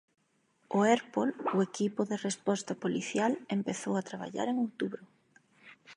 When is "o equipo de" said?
1.55-2.17